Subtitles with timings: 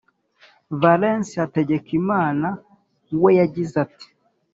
[0.81, 2.49] valens hategekimana
[3.21, 4.07] we yagize ati